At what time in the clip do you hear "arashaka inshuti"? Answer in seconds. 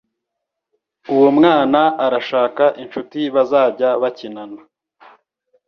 2.05-3.19